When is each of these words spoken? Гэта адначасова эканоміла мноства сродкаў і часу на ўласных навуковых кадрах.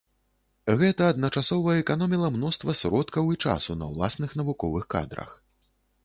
Гэта 0.79 1.09
адначасова 1.13 1.75
эканоміла 1.81 2.31
мноства 2.37 2.73
сродкаў 2.79 3.29
і 3.33 3.37
часу 3.51 3.75
на 3.81 3.89
ўласных 3.91 4.33
навуковых 4.41 4.89
кадрах. 4.95 5.29